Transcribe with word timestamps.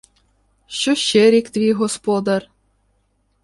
—Що 0.67 0.95
ще 0.95 1.31
рік 1.31 1.49
твій 1.49 1.73
господар? 1.73 2.49